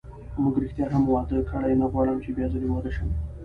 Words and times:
موږ 0.41 0.55
ریښتیا 0.63 0.85
هم 0.93 1.03
واده 1.13 1.39
کړی، 1.51 1.73
نه 1.81 1.85
غواړم 1.91 2.17
چې 2.23 2.29
بیا 2.37 2.47
ځلي 2.53 2.67
واده 2.69 2.91
شم. 2.95 3.09